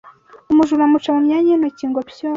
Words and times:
Umujura 0.51 0.81
amuca 0.85 1.09
mu 1.15 1.21
myanya 1.25 1.49
y’intoki 1.51 1.83
ngo: 1.89 1.99
«Pyo!» 2.09 2.27